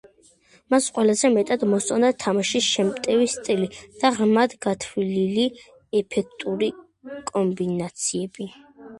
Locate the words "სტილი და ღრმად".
3.33-4.55